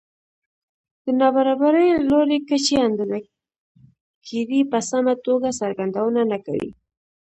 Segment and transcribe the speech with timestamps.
[1.03, 3.19] د نابرابرۍ لوړې کچې اندازه
[4.27, 6.69] ګيرۍ په سمه توګه څرګندونه نه کوي